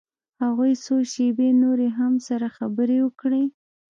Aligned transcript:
هغوى 0.41 0.71
څو 0.83 0.95
شېبې 1.11 1.49
نورې 1.63 1.89
هم 1.97 2.13
سره 2.27 2.47
خبرې 2.57 2.97
وکړې. 3.03 3.43